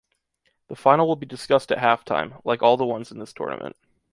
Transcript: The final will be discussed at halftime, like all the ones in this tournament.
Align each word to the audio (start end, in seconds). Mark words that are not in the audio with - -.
The 0.67 0.75
final 0.75 1.07
will 1.07 1.15
be 1.15 1.27
discussed 1.27 1.71
at 1.71 1.77
halftime, 1.77 2.41
like 2.43 2.63
all 2.63 2.75
the 2.75 2.87
ones 2.87 3.11
in 3.11 3.19
this 3.19 3.33
tournament. 3.33 3.75